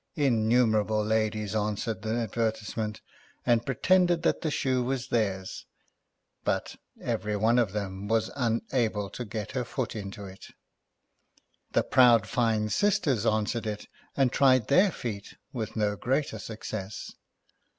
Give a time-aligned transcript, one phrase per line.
[0.15, 2.33] Innumerable ladies answered the 100 HOUSEHOLD WORDS.
[2.33, 3.01] [Conducted by Advertisement
[3.45, 5.65] and pretended that the shoe was theirs;
[6.43, 10.47] but, every one of them was unable to get her foot into it.
[11.73, 13.85] The proud fine sisters answered it,
[14.17, 17.13] and tried their feet with no greater success.